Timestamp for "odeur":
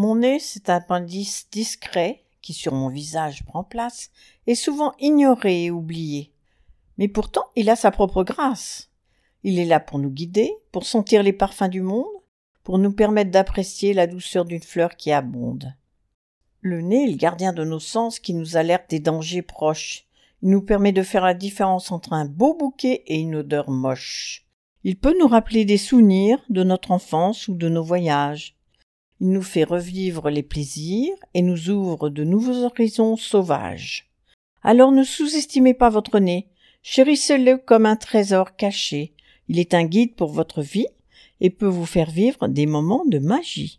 23.34-23.68